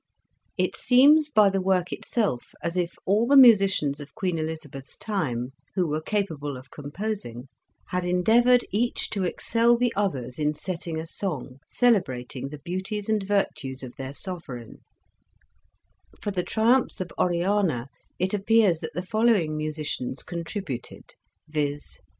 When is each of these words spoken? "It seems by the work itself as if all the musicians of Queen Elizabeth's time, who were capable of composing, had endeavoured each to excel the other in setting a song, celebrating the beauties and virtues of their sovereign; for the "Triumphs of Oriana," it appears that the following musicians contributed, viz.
"It 0.57 0.75
seems 0.75 1.29
by 1.29 1.51
the 1.51 1.61
work 1.61 1.93
itself 1.93 2.55
as 2.63 2.75
if 2.75 2.95
all 3.05 3.27
the 3.27 3.37
musicians 3.37 3.99
of 3.99 4.15
Queen 4.15 4.39
Elizabeth's 4.39 4.97
time, 4.97 5.51
who 5.75 5.85
were 5.85 6.01
capable 6.01 6.57
of 6.57 6.71
composing, 6.71 7.43
had 7.89 8.03
endeavoured 8.03 8.65
each 8.71 9.11
to 9.11 9.25
excel 9.25 9.77
the 9.77 9.93
other 9.95 10.27
in 10.39 10.55
setting 10.55 10.99
a 10.99 11.05
song, 11.05 11.59
celebrating 11.67 12.49
the 12.49 12.57
beauties 12.57 13.09
and 13.09 13.21
virtues 13.21 13.83
of 13.83 13.95
their 13.97 14.11
sovereign; 14.13 14.77
for 16.19 16.31
the 16.31 16.41
"Triumphs 16.41 16.99
of 16.99 17.11
Oriana," 17.19 17.87
it 18.17 18.33
appears 18.33 18.79
that 18.79 18.95
the 18.95 19.05
following 19.05 19.55
musicians 19.55 20.23
contributed, 20.23 21.13
viz. 21.47 21.99